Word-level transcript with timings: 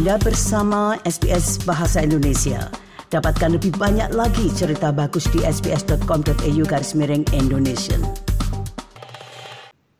Anda 0.00 0.16
bersama 0.16 0.96
SBS 1.04 1.60
Bahasa 1.68 2.00
Indonesia. 2.00 2.72
Dapatkan 3.12 3.60
lebih 3.60 3.76
banyak 3.76 4.16
lagi 4.16 4.48
cerita 4.48 4.96
bagus 4.96 5.28
di 5.28 5.44
sbs.com.au 5.44 6.62
garis 6.64 6.96
miring 6.96 7.28
Indonesia. 7.36 8.00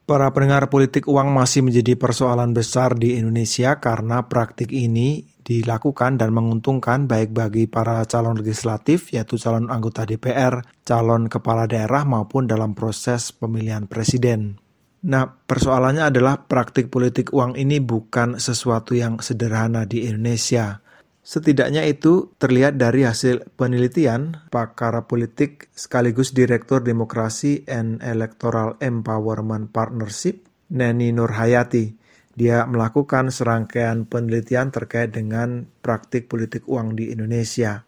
Para 0.08 0.32
pendengar 0.32 0.72
politik 0.72 1.04
uang 1.04 1.36
masih 1.36 1.60
menjadi 1.68 2.00
persoalan 2.00 2.56
besar 2.56 2.96
di 2.96 3.20
Indonesia 3.20 3.76
karena 3.76 4.24
praktik 4.24 4.72
ini 4.72 5.36
dilakukan 5.44 6.16
dan 6.16 6.32
menguntungkan 6.32 7.04
baik 7.04 7.36
bagi 7.36 7.68
para 7.68 8.00
calon 8.08 8.40
legislatif 8.40 9.12
yaitu 9.12 9.36
calon 9.36 9.68
anggota 9.68 10.08
DPR, 10.08 10.64
calon 10.80 11.28
kepala 11.28 11.68
daerah 11.68 12.08
maupun 12.08 12.48
dalam 12.48 12.72
proses 12.72 13.36
pemilihan 13.36 13.84
presiden. 13.84 14.69
Nah, 15.00 15.24
persoalannya 15.24 16.12
adalah 16.12 16.44
praktik 16.44 16.92
politik 16.92 17.32
uang 17.32 17.56
ini 17.56 17.80
bukan 17.80 18.36
sesuatu 18.36 18.92
yang 18.92 19.24
sederhana 19.24 19.88
di 19.88 20.04
Indonesia. 20.04 20.84
Setidaknya 21.24 21.88
itu 21.88 22.36
terlihat 22.36 22.76
dari 22.76 23.08
hasil 23.08 23.48
penelitian 23.56 24.50
pakar 24.52 24.92
politik 25.08 25.72
sekaligus 25.72 26.36
Direktur 26.36 26.84
Demokrasi 26.84 27.64
and 27.64 28.04
Electoral 28.04 28.76
Empowerment 28.80 29.72
Partnership, 29.72 30.44
Neni 30.72 31.16
Nurhayati. 31.16 31.96
Dia 32.36 32.68
melakukan 32.68 33.32
serangkaian 33.32 34.04
penelitian 34.04 34.68
terkait 34.68 35.12
dengan 35.12 35.64
praktik 35.80 36.28
politik 36.28 36.68
uang 36.68 36.96
di 36.96 37.12
Indonesia. 37.12 37.84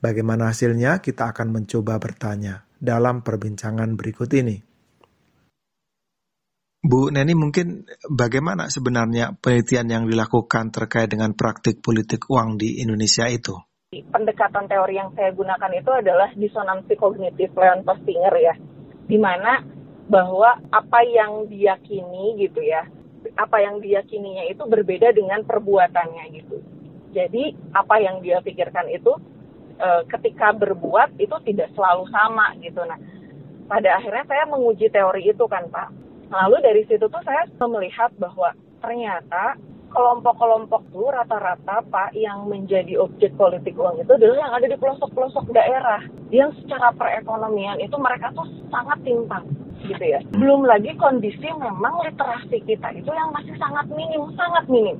Bagaimana 0.00 0.52
hasilnya? 0.52 1.04
Kita 1.04 1.32
akan 1.32 1.52
mencoba 1.52 2.00
bertanya 2.00 2.64
dalam 2.80 3.20
perbincangan 3.20 3.96
berikut 3.96 4.32
ini. 4.32 4.69
Bu 6.80 7.12
Neni 7.12 7.36
mungkin 7.36 7.84
bagaimana 8.08 8.72
sebenarnya 8.72 9.36
penelitian 9.36 9.84
yang 9.84 10.04
dilakukan 10.08 10.72
terkait 10.72 11.12
dengan 11.12 11.36
praktik 11.36 11.84
politik 11.84 12.24
uang 12.32 12.56
di 12.56 12.80
Indonesia 12.80 13.28
itu? 13.28 13.52
Pendekatan 13.92 14.64
teori 14.64 14.96
yang 14.96 15.12
saya 15.12 15.28
gunakan 15.36 15.68
itu 15.76 15.90
adalah 15.92 16.32
disonansi 16.32 16.96
kognitif 16.96 17.52
Leon 17.52 17.84
Postinger 17.84 18.32
ya, 18.40 18.56
di 19.04 19.20
mana 19.20 19.60
bahwa 20.08 20.56
apa 20.72 21.04
yang 21.04 21.52
diyakini 21.52 22.48
gitu 22.48 22.64
ya, 22.64 22.88
apa 23.36 23.60
yang 23.60 23.84
diyakininya 23.84 24.48
itu 24.48 24.64
berbeda 24.64 25.12
dengan 25.12 25.44
perbuatannya 25.44 26.32
gitu. 26.32 26.64
Jadi 27.12 27.76
apa 27.76 28.00
yang 28.00 28.24
dia 28.24 28.40
pikirkan 28.40 28.88
itu 28.88 29.20
e, 29.76 29.88
ketika 30.16 30.56
berbuat 30.56 31.20
itu 31.20 31.36
tidak 31.44 31.76
selalu 31.76 32.08
sama 32.08 32.56
gitu. 32.56 32.80
Nah, 32.88 32.96
pada 33.68 34.00
akhirnya 34.00 34.24
saya 34.24 34.48
menguji 34.48 34.88
teori 34.88 35.28
itu 35.28 35.44
kan 35.44 35.68
Pak 35.68 35.99
Lalu 36.30 36.56
dari 36.62 36.82
situ 36.86 37.04
tuh 37.10 37.22
saya 37.26 37.44
melihat 37.66 38.14
bahwa 38.22 38.54
ternyata 38.78 39.58
kelompok-kelompok 39.90 40.86
tuh 40.94 41.10
rata-rata 41.10 41.82
Pak 41.90 42.14
yang 42.14 42.46
menjadi 42.46 42.94
objek 43.02 43.34
politik 43.34 43.74
uang 43.74 43.98
itu 43.98 44.14
adalah 44.14 44.38
yang 44.38 44.52
ada 44.54 44.66
di 44.70 44.78
pelosok-pelosok 44.78 45.50
daerah 45.50 46.06
yang 46.30 46.54
secara 46.62 46.94
perekonomian 46.94 47.82
itu 47.82 47.98
mereka 47.98 48.30
tuh 48.38 48.46
sangat 48.70 49.02
timpang 49.02 49.42
gitu 49.82 50.04
ya. 50.06 50.22
Belum 50.38 50.62
lagi 50.62 50.94
kondisi 50.94 51.50
memang 51.50 52.06
literasi 52.06 52.62
kita 52.62 52.94
itu 52.94 53.10
yang 53.10 53.34
masih 53.34 53.58
sangat 53.58 53.90
minim, 53.90 54.30
sangat 54.38 54.64
minim 54.70 54.94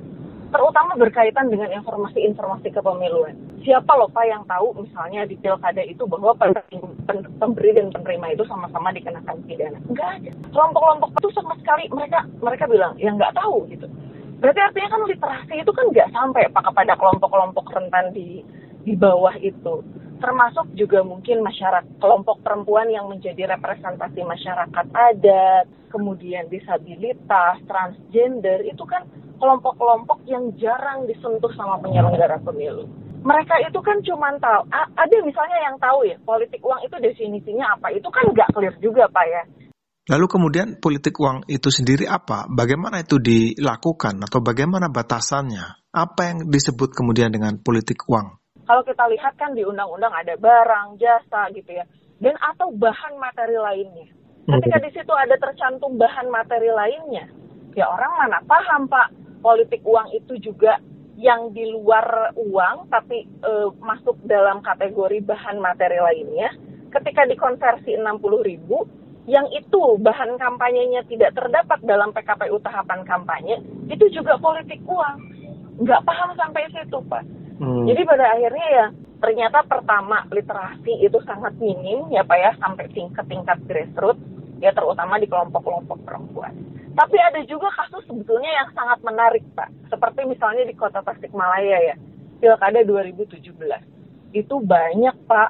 terutama 0.51 0.99
berkaitan 0.99 1.47
dengan 1.47 1.71
informasi-informasi 1.79 2.75
kepemiluan. 2.75 3.33
Siapa 3.63 3.91
loh 3.95 4.11
Pak 4.11 4.25
yang 4.27 4.43
tahu 4.45 4.75
misalnya 4.83 5.23
di 5.23 5.39
pilkada 5.39 5.79
itu 5.81 6.03
bahwa 6.03 6.35
pemberi 7.39 7.71
dan 7.71 7.87
penerima 7.89 8.35
itu 8.35 8.43
sama-sama 8.45 8.91
dikenakan 8.91 9.39
pidana? 9.47 9.79
Enggak 9.87 10.09
ada. 10.19 10.31
Kelompok-kelompok 10.51 11.09
itu 11.23 11.29
sama 11.33 11.55
sekali 11.63 11.87
mereka 11.89 12.19
mereka 12.43 12.65
bilang 12.67 12.93
yang 12.99 13.15
nggak 13.15 13.33
tahu 13.33 13.63
gitu. 13.71 13.87
Berarti 14.43 14.59
artinya 14.59 14.89
kan 14.91 15.01
literasi 15.07 15.53
itu 15.63 15.71
kan 15.71 15.85
nggak 15.89 16.09
sampai 16.11 16.43
Pak 16.51 16.63
kepada 16.67 16.93
kelompok-kelompok 16.99 17.65
rentan 17.71 18.11
di 18.11 18.43
di 18.81 18.93
bawah 18.97 19.37
itu 19.39 19.85
termasuk 20.21 20.69
juga 20.77 21.01
mungkin 21.01 21.41
masyarakat 21.41 21.97
kelompok 21.97 22.45
perempuan 22.45 22.87
yang 22.93 23.09
menjadi 23.09 23.57
representasi 23.57 24.21
masyarakat 24.21 24.85
adat, 24.93 25.65
kemudian 25.89 26.45
disabilitas, 26.47 27.57
transgender 27.65 28.61
itu 28.69 28.85
kan 28.85 29.09
kelompok-kelompok 29.41 30.21
yang 30.29 30.53
jarang 30.61 31.09
disentuh 31.09 31.49
sama 31.57 31.81
penyelenggara 31.81 32.37
pemilu. 32.45 32.85
Mereka 33.25 33.53
itu 33.65 33.79
kan 33.81 33.97
cuma 34.05 34.29
tahu, 34.37 34.61
ada 34.73 35.17
misalnya 35.25 35.57
yang 35.65 35.75
tahu 35.81 36.05
ya, 36.05 36.17
politik 36.21 36.61
uang 36.61 36.81
itu 36.85 36.95
definisinya 37.01 37.73
apa, 37.73 37.89
itu 37.93 38.05
kan 38.13 38.29
nggak 38.29 38.49
clear 38.53 38.73
juga 38.77 39.09
Pak 39.09 39.25
ya. 39.25 39.43
Lalu 40.09 40.25
kemudian 40.25 40.67
politik 40.81 41.13
uang 41.21 41.45
itu 41.45 41.69
sendiri 41.69 42.09
apa? 42.09 42.49
Bagaimana 42.49 43.05
itu 43.05 43.21
dilakukan 43.21 44.17
atau 44.25 44.41
bagaimana 44.41 44.89
batasannya? 44.89 45.93
Apa 45.93 46.21
yang 46.33 46.37
disebut 46.49 46.97
kemudian 46.97 47.29
dengan 47.29 47.61
politik 47.61 48.01
uang? 48.09 48.41
Kalau 48.65 48.81
kita 48.81 49.05
lihat 49.13 49.37
kan 49.37 49.53
di 49.53 49.61
undang-undang 49.61 50.09
ada 50.09 50.33
barang, 50.37 50.97
jasa 50.97 51.53
gitu 51.53 51.77
ya, 51.77 51.85
dan 52.17 52.33
atau 52.41 52.73
bahan 52.73 53.13
materi 53.21 53.57
lainnya. 53.57 54.09
Ketika 54.49 54.77
di 54.81 54.89
situ 54.89 55.13
ada 55.13 55.37
tercantum 55.37 56.01
bahan 56.01 56.33
materi 56.33 56.73
lainnya, 56.73 57.29
ya 57.77 57.85
orang 57.85 58.11
mana 58.17 58.37
paham 58.49 58.89
Pak 58.89 59.20
politik 59.41 59.81
uang 59.83 60.13
itu 60.15 60.37
juga 60.39 60.77
yang 61.17 61.53
di 61.53 61.69
luar 61.69 62.33
uang 62.33 62.89
tapi 62.89 63.27
e, 63.27 63.51
masuk 63.77 64.17
dalam 64.25 64.63
kategori 64.63 65.21
bahan 65.25 65.57
materi 65.59 65.99
lainnya. 66.01 66.49
Ketika 66.89 67.27
dikonversi 67.27 67.99
60 67.99 68.49
ribu 68.49 68.87
yang 69.29 69.45
itu 69.53 70.01
bahan 70.01 70.37
kampanyenya 70.41 71.05
tidak 71.05 71.37
terdapat 71.37 71.77
dalam 71.85 72.09
PKPU 72.09 72.57
tahapan 72.63 73.05
kampanye 73.05 73.61
itu 73.91 74.05
juga 74.09 74.37
politik 74.41 74.81
uang. 74.87 75.17
Nggak 75.81 76.03
paham 76.05 76.33
sampai 76.37 76.69
situ 76.73 76.99
pak. 77.05 77.25
Hmm. 77.61 77.85
jadi 77.85 78.01
pada 78.09 78.25
akhirnya 78.33 78.67
ya 78.73 78.85
ternyata 79.21 79.61
pertama 79.69 80.25
literasi 80.33 80.97
itu 81.05 81.21
sangat 81.29 81.53
minim 81.61 82.09
ya 82.09 82.25
pak 82.25 82.41
ya 82.41 82.51
sampai 82.57 82.89
tingkat 82.89 83.21
tingkat 83.29 83.61
grassroots 83.69 84.17
ya 84.57 84.73
terutama 84.73 85.21
di 85.21 85.29
kelompok-kelompok 85.29 86.01
perempuan 86.01 86.57
tapi 86.91 87.17
ada 87.17 87.39
juga 87.47 87.71
kasus 87.71 88.03
sebetulnya 88.03 88.51
yang 88.51 88.69
sangat 88.75 88.99
menarik, 89.05 89.43
Pak. 89.55 89.71
Seperti 89.87 90.27
misalnya 90.27 90.63
di 90.67 90.75
kota 90.75 90.99
Tasikmalaya 90.99 91.77
ya, 91.93 91.95
Pilkada 92.43 92.83
2017. 92.83 93.41
Itu 94.35 94.59
banyak, 94.59 95.15
Pak, 95.27 95.49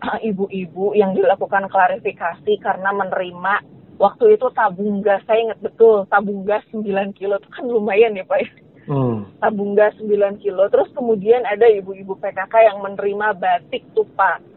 ibu-ibu 0.30 0.96
yang 0.96 1.12
dilakukan 1.12 1.68
klarifikasi 1.68 2.52
karena 2.64 2.90
menerima 2.96 3.54
waktu 4.00 4.40
itu 4.40 4.48
tabung 4.56 5.04
gas, 5.04 5.20
saya 5.28 5.52
ingat 5.52 5.60
betul, 5.60 6.08
tabung 6.08 6.48
gas 6.48 6.64
9 6.72 6.86
kilo 7.12 7.36
itu 7.36 7.48
kan 7.52 7.64
lumayan 7.68 8.16
ya, 8.16 8.24
Pak. 8.24 8.40
Hmm. 8.88 9.28
Tabung 9.38 9.76
gas 9.76 9.92
9 10.00 10.40
kilo. 10.40 10.66
Terus 10.72 10.88
kemudian 10.96 11.44
ada 11.44 11.68
ibu-ibu 11.68 12.16
PKK 12.16 12.54
yang 12.72 12.78
menerima 12.80 13.36
batik 13.36 13.84
tuh, 13.92 14.08
Pak 14.16 14.49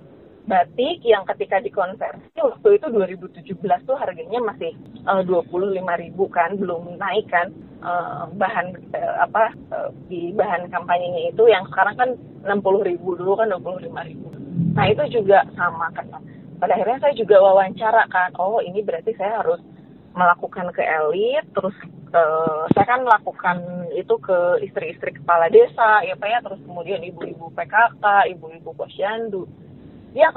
batik 0.43 0.99
yang 1.07 1.23
ketika 1.23 1.63
dikonversi 1.63 2.35
waktu 2.35 2.67
itu 2.75 2.87
2017 2.91 3.87
tuh 3.87 3.95
harganya 3.95 4.39
masih 4.43 4.75
uh, 5.07 5.23
25 5.23 5.79
ribu 6.03 6.23
kan 6.27 6.59
belum 6.59 6.99
naik 6.99 7.31
kan 7.31 7.47
uh, 7.79 8.27
bahan 8.35 8.75
uh, 8.91 9.15
apa 9.23 9.55
uh, 9.71 9.89
di 10.11 10.35
bahan 10.35 10.67
kampanyenya 10.67 11.31
itu 11.31 11.47
yang 11.47 11.63
sekarang 11.71 11.95
kan 11.95 12.09
60 12.43 12.89
ribu 12.91 13.15
dulu 13.15 13.39
kan 13.39 13.55
25 13.55 13.87
ribu. 14.11 14.27
Nah 14.75 14.85
itu 14.91 15.03
juga 15.23 15.47
sama 15.55 15.87
kan 15.95 16.11
pada 16.59 16.75
akhirnya 16.75 16.99
saya 16.99 17.15
juga 17.15 17.39
wawancara 17.39 18.03
kan 18.11 18.35
oh 18.35 18.59
ini 18.59 18.83
berarti 18.83 19.15
saya 19.15 19.39
harus 19.39 19.63
melakukan 20.11 20.69
ke 20.75 20.83
elit 20.83 21.47
terus 21.55 21.73
uh, 22.11 22.67
saya 22.75 22.85
kan 22.85 23.07
melakukan 23.07 23.57
itu 23.95 24.15
ke 24.19 24.59
istri-istri 24.59 25.15
kepala 25.15 25.47
desa 25.47 26.03
ya 26.03 26.19
pak 26.19 26.27
ya. 26.27 26.39
Terus 26.43 26.59
kemudian 26.67 26.99
ibu-ibu 26.99 27.47
PKK 27.55 28.27
ibu-ibu 28.35 28.75
posyandu 28.75 29.47
yang 30.13 30.33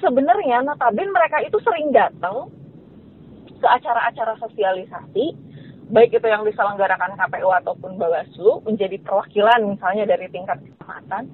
sebenarnya 0.00 0.64
notabene 0.64 1.12
mereka 1.12 1.44
itu 1.44 1.60
sering 1.60 1.92
datang 1.92 2.48
ke 3.60 3.66
acara-acara 3.68 4.40
sosialisasi 4.40 5.36
baik 5.92 6.16
itu 6.16 6.26
yang 6.26 6.46
diselenggarakan 6.46 7.18
KPU 7.18 7.50
ataupun 7.60 8.00
Bawaslu 8.00 8.64
menjadi 8.64 8.96
perwakilan 9.04 9.76
misalnya 9.76 10.08
dari 10.08 10.30
tingkat 10.32 10.56
kecamatan 10.64 11.28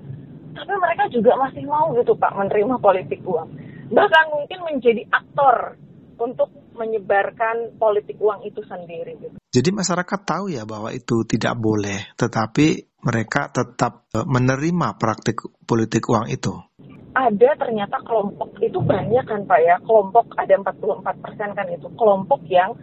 tapi 0.57 0.73
mereka 0.81 1.05
juga 1.13 1.37
masih 1.37 1.69
mau 1.69 1.93
gitu 1.95 2.17
Pak 2.17 2.33
menerima 2.35 2.77
politik 2.83 3.23
uang 3.23 3.55
bahkan 3.95 4.27
mungkin 4.35 4.59
menjadi 4.67 5.07
aktor 5.13 5.79
untuk 6.17 6.49
menyebarkan 6.77 7.77
politik 7.81 8.17
uang 8.21 8.45
itu 8.45 8.61
sendiri 8.65 9.17
gitu. 9.21 9.37
Jadi 9.53 9.69
masyarakat 9.73 10.21
tahu 10.25 10.53
ya 10.53 10.69
bahwa 10.69 10.93
itu 10.93 11.25
tidak 11.25 11.57
boleh 11.57 12.13
tetapi 12.17 12.97
mereka 13.05 13.49
tetap 13.49 14.09
e, 14.13 14.25
menerima 14.25 14.97
praktik 15.01 15.41
politik 15.65 16.05
uang 16.09 16.29
itu 16.29 16.53
ada 17.17 17.51
ternyata 17.57 17.97
kelompok 18.05 18.61
itu 18.61 18.77
banyak 18.77 19.25
kan 19.25 19.49
Pak 19.49 19.61
ya, 19.65 19.81
kelompok 19.89 20.37
ada 20.37 20.53
44 20.61 21.25
persen 21.25 21.49
kan 21.57 21.65
itu, 21.73 21.89
kelompok 21.97 22.45
yang 22.45 22.77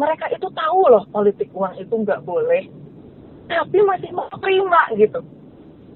mereka 0.00 0.32
itu 0.32 0.48
tahu 0.56 0.88
loh 0.88 1.04
politik 1.12 1.52
uang 1.52 1.76
itu 1.76 1.92
nggak 1.92 2.24
boleh, 2.24 2.64
tapi 3.52 3.78
masih 3.84 4.08
mau 4.16 4.32
terima 4.40 4.88
gitu. 4.96 5.20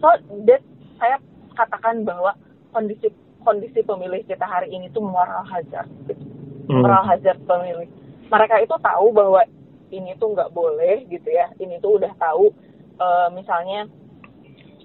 So 0.05 0.13
that 0.45 0.61
saya 1.01 1.17
katakan 1.57 2.05
bahwa 2.05 2.37
kondisi 2.77 3.09
kondisi 3.41 3.81
pemilih 3.81 4.21
kita 4.29 4.45
hari 4.45 4.69
ini 4.69 4.93
tuh 4.93 5.01
moral 5.01 5.49
hazard, 5.49 5.89
gitu. 6.05 6.21
hmm. 6.69 6.85
moral 6.85 7.09
hazard 7.09 7.41
pemilih. 7.49 7.89
Mereka 8.29 8.69
itu 8.69 8.77
tahu 8.85 9.17
bahwa 9.17 9.41
ini 9.89 10.13
tuh 10.21 10.37
nggak 10.37 10.53
boleh 10.53 11.09
gitu 11.09 11.33
ya, 11.33 11.49
ini 11.57 11.81
tuh 11.81 11.97
udah 11.97 12.13
tahu 12.21 12.53
uh, 13.01 13.33
misalnya 13.33 13.89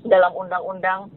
dalam 0.07 0.31
undang-undang 0.31 1.11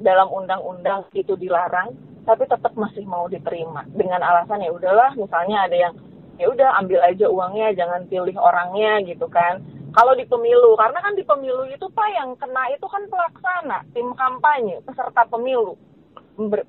dalam 0.00 0.28
undang-undang 0.32 1.04
itu 1.12 1.36
dilarang 1.36 1.92
tapi 2.22 2.46
tetap 2.46 2.72
masih 2.78 3.02
mau 3.04 3.26
diterima. 3.26 3.82
Dengan 3.90 4.22
alasan 4.22 4.62
ya 4.62 4.70
udahlah 4.70 5.14
misalnya 5.18 5.66
ada 5.66 5.76
yang 5.76 5.94
ya 6.38 6.46
udah 6.48 6.78
ambil 6.80 7.00
aja 7.02 7.26
uangnya 7.28 7.74
jangan 7.74 8.06
pilih 8.06 8.36
orangnya 8.38 9.02
gitu 9.04 9.26
kan. 9.28 9.60
Kalau 9.92 10.16
di 10.16 10.24
pemilu 10.24 10.72
karena 10.80 10.98
kan 11.04 11.12
di 11.12 11.24
pemilu 11.26 11.68
itu 11.68 11.84
pak 11.92 12.08
yang 12.16 12.32
kena 12.40 12.64
itu 12.72 12.86
kan 12.88 13.02
pelaksana 13.12 13.78
tim 13.92 14.08
kampanye 14.16 14.80
peserta 14.86 15.28
pemilu. 15.28 15.76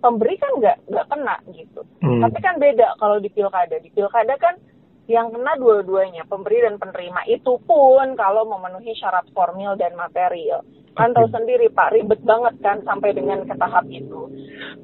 Pemberi 0.04 0.36
kan 0.36 0.52
nggak 0.60 0.78
nggak 0.92 1.08
kena 1.08 1.36
gitu. 1.56 1.82
Hmm. 2.04 2.20
tapi 2.20 2.38
kan 2.44 2.60
beda 2.60 3.00
kalau 3.00 3.18
di 3.24 3.32
pilkada. 3.32 3.80
Di 3.80 3.90
pilkada 3.96 4.36
kan 4.36 4.60
yang 5.08 5.36
kena 5.36 5.60
dua-duanya 5.60 6.24
pemberi 6.32 6.64
dan 6.64 6.80
penerima. 6.80 7.28
Itu 7.28 7.60
pun 7.68 8.16
kalau 8.16 8.48
memenuhi 8.48 8.96
syarat 8.96 9.28
formil 9.36 9.76
dan 9.76 10.00
material. 10.00 10.64
Kan 10.94 11.12
tahu 11.12 11.28
sendiri 11.28 11.74
pak 11.74 11.92
ribet 11.92 12.22
banget 12.24 12.56
kan 12.64 12.80
sampai 12.86 13.12
dengan 13.12 13.44
ke 13.44 13.56
tahap 13.58 13.84
itu. 13.90 14.32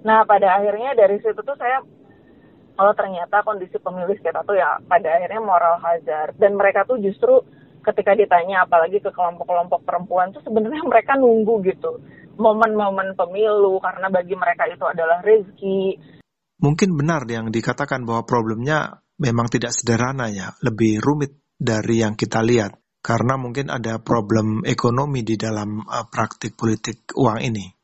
Nah 0.04 0.26
pada 0.28 0.60
akhirnya 0.60 0.98
dari 0.98 1.22
situ 1.22 1.40
tuh 1.40 1.56
saya 1.56 1.80
kalau 2.76 2.96
ternyata 2.96 3.44
kondisi 3.44 3.76
pemilih 3.80 4.20
kita 4.20 4.44
tuh 4.44 4.60
ya 4.60 4.82
pada 4.90 5.08
akhirnya 5.20 5.40
moral 5.40 5.80
hazard. 5.80 6.36
Dan 6.36 6.60
mereka 6.60 6.84
tuh 6.84 7.00
justru 7.00 7.40
ketika 7.80 8.12
ditanya 8.12 8.68
apalagi 8.68 9.00
ke 9.00 9.12
kelompok-kelompok 9.16 9.88
perempuan 9.88 10.36
tuh 10.36 10.44
sebenarnya 10.44 10.84
mereka 10.84 11.16
nunggu 11.16 11.64
gitu. 11.64 12.02
Momen-momen 12.40 13.16
pemilu 13.16 13.80
karena 13.80 14.08
bagi 14.12 14.36
mereka 14.36 14.68
itu 14.68 14.84
adalah 14.84 15.24
rezeki. 15.24 16.00
Mungkin 16.60 16.96
benar 17.00 17.24
yang 17.28 17.52
dikatakan 17.52 18.04
bahwa 18.04 18.28
problemnya 18.28 19.00
memang 19.20 19.52
tidak 19.52 19.76
sederhana 19.76 20.32
ya, 20.32 20.56
lebih 20.64 21.04
rumit 21.04 21.36
dari 21.60 22.02
yang 22.02 22.16
kita 22.16 22.40
lihat 22.40 22.80
karena 23.00 23.40
mungkin 23.40 23.72
ada 23.72 24.00
problem 24.00 24.64
ekonomi 24.68 25.24
di 25.24 25.40
dalam 25.40 25.84
uh, 25.84 26.08
praktik 26.08 26.56
politik 26.56 27.16
uang 27.16 27.40
ini 27.40 27.80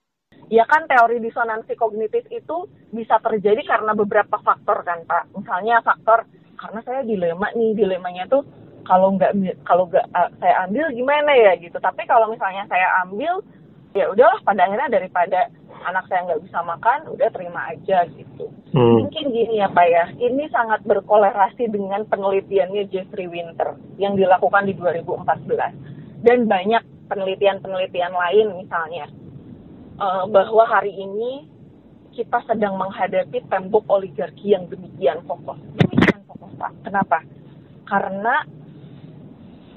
ya 0.50 0.66
kan 0.70 0.86
teori 0.86 1.18
disonansi 1.22 1.74
kognitif 1.78 2.26
itu 2.30 2.58
bisa 2.94 3.18
terjadi 3.22 3.62
karena 3.66 3.98
beberapa 3.98 4.38
faktor 4.42 4.86
kan 4.86 5.02
Pak. 5.06 5.34
Misalnya 5.34 5.82
faktor 5.82 6.26
karena 6.56 6.80
saya 6.86 7.02
dilema 7.04 7.50
nih, 7.54 7.74
dilemanya 7.74 8.30
tuh 8.30 8.46
kalau 8.86 9.18
nggak 9.18 9.34
kalau 9.66 9.90
nggak 9.90 10.06
uh, 10.14 10.30
saya 10.38 10.70
ambil 10.70 10.86
gimana 10.94 11.32
ya 11.34 11.52
gitu. 11.58 11.78
Tapi 11.82 12.06
kalau 12.06 12.30
misalnya 12.30 12.66
saya 12.70 12.88
ambil 13.06 13.42
ya 13.96 14.06
udahlah 14.12 14.40
pada 14.44 14.68
akhirnya 14.68 14.90
daripada 14.92 15.40
anak 15.86 16.10
saya 16.10 16.26
nggak 16.26 16.44
bisa 16.46 16.60
makan, 16.66 17.00
udah 17.14 17.30
terima 17.30 17.62
aja 17.70 18.06
gitu. 18.12 18.50
Hmm. 18.74 19.06
Mungkin 19.06 19.32
gini 19.32 19.62
ya 19.62 19.70
Pak 19.72 19.88
ya, 19.88 20.06
ini 20.20 20.50
sangat 20.52 20.84
berkolerasi 20.84 21.70
dengan 21.72 22.04
penelitiannya 22.10 22.90
Jeffrey 22.92 23.30
Winter 23.30 23.78
yang 24.02 24.18
dilakukan 24.20 24.68
di 24.68 24.74
2014 24.76 26.26
dan 26.26 26.40
banyak 26.50 26.84
penelitian-penelitian 27.06 28.14
lain 28.14 28.48
misalnya 28.58 29.06
uh, 30.02 30.26
bahwa 30.26 30.66
hari 30.66 30.92
ini 30.92 31.46
kita 32.16 32.40
sedang 32.48 32.80
menghadapi 32.80 33.44
tembok 33.52 33.84
oligarki 33.92 34.56
yang 34.56 34.66
demikian 34.72 35.20
kokoh. 35.28 35.60
Demikian 35.76 36.24
kokoh, 36.26 36.48
Pak. 36.56 36.72
Kenapa? 36.88 37.20
Karena 37.86 38.42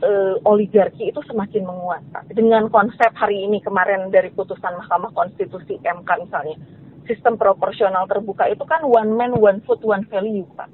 uh, 0.03 0.37
oligarki 0.47 1.11
itu 1.11 1.21
semakin 1.27 1.67
menguat. 1.67 2.03
Dengan 2.33 2.71
konsep 2.73 3.11
hari 3.15 3.47
ini 3.47 3.63
kemarin 3.63 4.11
dari 4.13 4.31
putusan 4.35 4.79
Mahkamah 4.79 5.13
Konstitusi 5.15 5.79
MK 5.83 6.09
misalnya, 6.25 6.57
sistem 7.07 7.39
proporsional 7.39 8.07
terbuka 8.07 8.47
itu 8.51 8.63
kan 8.67 8.85
one 8.85 9.15
man, 9.15 9.37
one 9.39 9.61
food, 9.65 9.83
one 9.83 10.07
value, 10.11 10.47
Pak. 10.55 10.69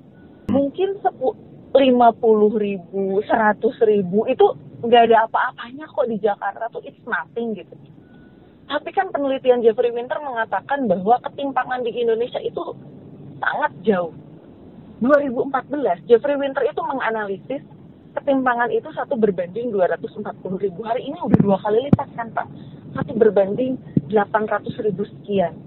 Mungkin 0.52 1.00
50 1.00 1.76
ribu, 2.60 3.20
100 3.24 3.90
ribu 3.90 4.28
itu 4.30 4.46
nggak 4.84 5.02
ada 5.10 5.26
apa-apanya 5.26 5.88
kok 5.88 6.06
di 6.06 6.20
Jakarta 6.20 6.68
tuh 6.68 6.84
it's 6.84 7.00
nothing 7.08 7.56
gitu 7.56 7.72
tapi 8.64 8.88
kan 8.96 9.12
penelitian 9.12 9.60
Jeffrey 9.60 9.92
Winter 9.92 10.16
mengatakan 10.24 10.88
bahwa 10.88 11.20
ketimpangan 11.20 11.84
di 11.84 11.92
Indonesia 12.00 12.40
itu 12.40 12.72
sangat 13.36 13.72
jauh. 13.84 14.14
2014, 15.04 16.08
Jeffrey 16.08 16.36
Winter 16.40 16.64
itu 16.64 16.80
menganalisis 16.80 17.60
ketimpangan 18.14 18.70
itu 18.70 18.88
satu 18.94 19.18
berbanding 19.18 19.74
240 19.74 20.24
ribu. 20.62 20.80
Hari 20.86 21.02
ini 21.04 21.18
udah 21.18 21.38
dua 21.42 21.58
kali 21.60 21.90
lipat 21.90 22.08
kan 22.14 22.30
Pak. 22.30 22.48
Satu 22.94 23.12
berbanding 23.18 23.76
800 24.10 24.86
ribu 24.86 25.02
sekian. 25.02 25.58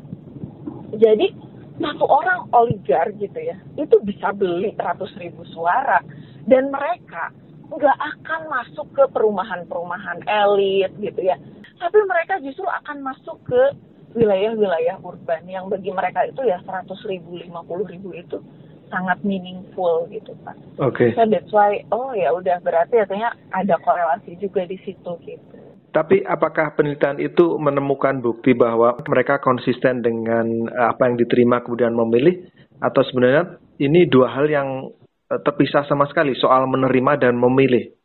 Jadi 0.96 1.36
satu 1.78 2.08
orang 2.08 2.50
oligar 2.56 3.12
gitu 3.20 3.38
ya, 3.38 3.60
itu 3.76 3.96
bisa 4.02 4.32
beli 4.34 4.74
100 4.74 5.22
ribu 5.22 5.44
suara. 5.52 6.00
Dan 6.48 6.72
mereka 6.72 7.36
nggak 7.68 7.98
akan 8.00 8.42
masuk 8.48 8.88
ke 8.96 9.04
perumahan-perumahan 9.12 10.24
elit 10.24 10.92
gitu 11.04 11.20
ya 11.20 11.36
tapi 11.78 12.00
mereka 12.08 12.42
justru 12.42 12.66
akan 12.66 13.06
masuk 13.06 13.38
ke 13.46 13.62
wilayah-wilayah 14.18 14.98
urban 15.04 15.46
yang 15.46 15.70
bagi 15.70 15.94
mereka 15.94 16.26
itu 16.26 16.42
ya 16.42 16.58
100 16.66 16.90
ribu, 17.06 17.38
50 17.38 17.92
ribu 17.94 18.10
itu 18.18 18.38
sangat 18.88 19.20
meaningful 19.26 20.06
gitu 20.12 20.36
pak. 20.46 20.56
Oke. 20.80 21.10
Okay. 21.10 21.10
So 21.16 21.26
that's 21.28 21.52
why 21.52 21.84
oh 21.92 22.14
ya 22.14 22.32
udah 22.32 22.62
berarti 22.62 23.02
artinya 23.02 23.34
ada 23.52 23.76
korelasi 23.82 24.40
juga 24.40 24.64
di 24.64 24.78
situ 24.84 25.12
gitu. 25.26 25.58
Tapi 25.92 26.22
apakah 26.22 26.78
penelitian 26.78 27.18
itu 27.18 27.58
menemukan 27.58 28.22
bukti 28.22 28.54
bahwa 28.54 29.00
mereka 29.10 29.42
konsisten 29.42 30.06
dengan 30.06 30.70
eh, 30.70 30.88
apa 30.94 31.10
yang 31.10 31.18
diterima 31.18 31.66
kemudian 31.66 31.96
memilih 31.96 32.46
atau 32.78 33.02
sebenarnya 33.02 33.58
ini 33.82 34.06
dua 34.06 34.30
hal 34.30 34.46
yang 34.46 34.94
eh, 35.32 35.40
terpisah 35.42 35.90
sama 35.90 36.06
sekali 36.06 36.38
soal 36.38 36.70
menerima 36.70 37.26
dan 37.28 37.34
memilih? 37.40 37.97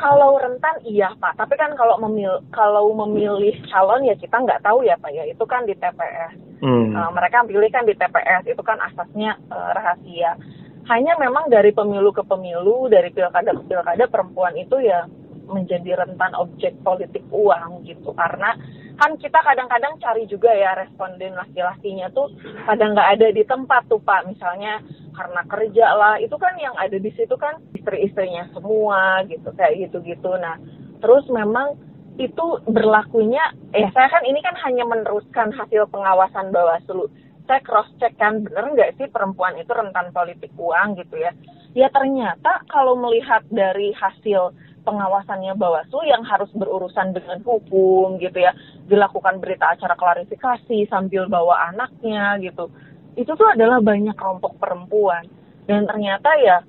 Kalau 0.00 0.40
rentan 0.40 0.80
iya 0.88 1.12
Pak, 1.20 1.36
tapi 1.36 1.60
kan 1.60 1.76
kalau 1.76 2.00
memil 2.00 2.40
kalau 2.56 2.88
memilih 3.04 3.52
calon 3.68 4.08
ya 4.08 4.16
kita 4.16 4.32
nggak 4.32 4.64
tahu 4.64 4.80
ya 4.80 4.96
Pak 4.96 5.12
ya, 5.12 5.28
itu 5.28 5.44
kan 5.44 5.68
di 5.68 5.76
TPS. 5.76 6.40
Hmm. 6.64 6.96
Uh, 6.96 7.12
mereka 7.12 7.44
pilih 7.44 7.68
kan 7.68 7.84
di 7.84 7.92
TPS, 7.92 8.48
itu 8.48 8.62
kan 8.64 8.80
asasnya 8.80 9.36
uh, 9.52 9.76
rahasia. 9.76 10.40
Hanya 10.88 11.20
memang 11.20 11.52
dari 11.52 11.76
pemilu 11.76 12.16
ke 12.16 12.24
pemilu, 12.24 12.88
dari 12.88 13.12
pilkada 13.12 13.52
ke 13.52 13.62
pilkada 13.68 14.04
perempuan 14.08 14.56
itu 14.56 14.80
ya 14.80 15.04
menjadi 15.50 16.00
rentan 16.00 16.32
objek 16.38 16.78
politik 16.80 17.26
uang 17.28 17.84
gitu 17.84 18.16
karena 18.16 18.56
kan 19.00 19.16
kita 19.16 19.40
kadang-kadang 19.40 19.96
cari 19.96 20.28
juga 20.28 20.52
ya 20.52 20.76
responden 20.76 21.32
laki-lakinya 21.32 22.12
tuh 22.12 22.28
kadang 22.68 22.92
nggak 22.92 23.10
ada 23.16 23.28
di 23.32 23.42
tempat 23.48 23.88
tuh 23.88 23.96
pak. 24.04 24.28
Misalnya 24.28 24.84
karena 25.16 25.40
kerja 25.48 25.86
lah 25.96 26.14
itu 26.20 26.36
kan 26.36 26.52
yang 26.60 26.76
ada 26.76 27.00
di 27.00 27.08
situ 27.16 27.32
kan 27.40 27.56
istri-istrinya 27.72 28.52
semua 28.52 29.24
gitu 29.24 29.48
kayak 29.56 29.88
gitu-gitu. 29.88 30.36
Nah 30.36 30.60
terus 31.00 31.24
memang 31.32 31.80
itu 32.20 32.60
berlakunya 32.68 33.40
eh 33.72 33.88
saya 33.96 34.12
kan 34.12 34.20
ini 34.28 34.44
kan 34.44 34.52
hanya 34.68 34.84
meneruskan 34.84 35.48
hasil 35.56 35.88
pengawasan 35.88 36.52
Bawaslu. 36.52 37.08
Saya 37.48 37.64
cross 37.64 37.88
check 37.96 38.20
kan 38.20 38.44
bener 38.44 38.76
nggak 38.76 39.00
sih 39.00 39.08
perempuan 39.08 39.56
itu 39.56 39.72
rentan 39.72 40.12
politik 40.12 40.52
uang 40.60 41.00
gitu 41.00 41.16
ya? 41.16 41.32
Ya 41.72 41.88
ternyata 41.88 42.68
kalau 42.68 43.00
melihat 43.00 43.48
dari 43.48 43.96
hasil 43.96 44.52
pengawasannya 44.82 45.54
Bawaslu 45.56 46.02
yang 46.08 46.24
harus 46.24 46.48
berurusan 46.56 47.12
dengan 47.12 47.40
hukum 47.44 48.16
gitu 48.18 48.40
ya. 48.40 48.52
Dilakukan 48.88 49.38
berita 49.38 49.76
acara 49.76 49.94
klarifikasi 49.94 50.88
sambil 50.88 51.28
bawa 51.30 51.70
anaknya 51.72 52.40
gitu. 52.42 52.68
Itu 53.14 53.36
tuh 53.36 53.48
adalah 53.52 53.78
banyak 53.82 54.16
kelompok 54.16 54.56
perempuan. 54.58 55.26
Dan 55.68 55.86
ternyata 55.86 56.30
ya 56.40 56.64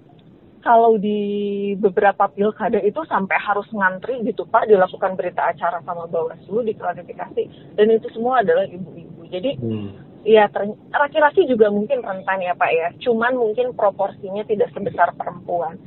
kalau 0.61 0.95
di 1.01 1.73
beberapa 1.81 2.29
pilkada 2.29 2.77
itu 2.85 3.01
sampai 3.09 3.33
harus 3.41 3.65
ngantri 3.73 4.21
gitu 4.21 4.45
Pak 4.45 4.69
dilakukan 4.69 5.17
berita 5.17 5.49
acara 5.49 5.81
sama 5.81 6.05
Bawaslu 6.05 6.61
diklarifikasi 6.69 7.75
dan 7.75 7.87
itu 7.89 8.07
semua 8.13 8.45
adalah 8.45 8.69
ibu-ibu. 8.69 9.25
Jadi 9.25 9.57
hmm. 9.57 9.89
ya 10.21 10.45
laki-laki 10.93 11.49
juga 11.49 11.73
mungkin 11.73 12.05
rentan 12.05 12.45
ya 12.45 12.53
Pak 12.53 12.71
ya. 12.71 12.87
Cuman 13.01 13.33
mungkin 13.33 13.73
proporsinya 13.73 14.45
tidak 14.45 14.69
sebesar 14.77 15.17
perempuan 15.17 15.81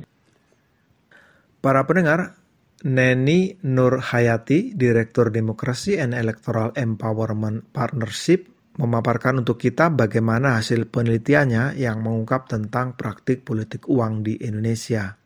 Para 1.65 1.89
pendengar, 1.89 2.37
Neni 2.85 3.57
Nur 3.65 3.97
Hayati, 3.97 4.77
Direktur 4.77 5.33
Demokrasi 5.33 5.97
and 5.97 6.13
Electoral 6.13 6.69
Empowerment 6.77 7.65
Partnership, 7.73 8.45
memaparkan 8.77 9.41
untuk 9.41 9.57
kita 9.57 9.89
bagaimana 9.89 10.61
hasil 10.61 10.85
penelitiannya 10.93 11.73
yang 11.73 12.05
mengungkap 12.05 12.45
tentang 12.45 12.93
praktik 12.93 13.41
politik 13.41 13.89
uang 13.89 14.21
di 14.21 14.37
Indonesia, 14.45 15.17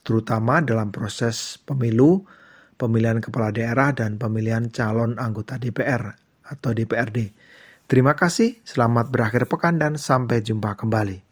terutama 0.00 0.64
dalam 0.64 0.88
proses 0.88 1.60
pemilu, 1.60 2.24
pemilihan 2.80 3.20
kepala 3.20 3.52
daerah, 3.52 3.92
dan 3.92 4.16
pemilihan 4.16 4.72
calon 4.72 5.20
anggota 5.20 5.60
DPR 5.60 6.08
atau 6.40 6.72
DPRD. 6.72 7.36
Terima 7.84 8.16
kasih, 8.16 8.64
selamat 8.64 9.12
berakhir 9.12 9.44
pekan 9.44 9.76
dan 9.76 10.00
sampai 10.00 10.40
jumpa 10.40 10.72
kembali. 10.72 11.31